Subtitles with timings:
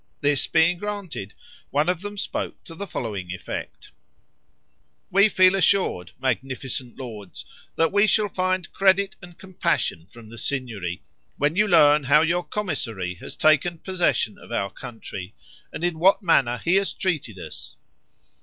[0.19, 1.35] This being granted,
[1.69, 3.91] one of them spoke to the following effect:
[5.11, 11.03] "We feel assured, magnificent lords, that we shall find credit and compassion from the Signory,
[11.37, 15.35] when you learn how your commissary has taken possession of our country,
[15.71, 17.75] and in what manner he has treated us.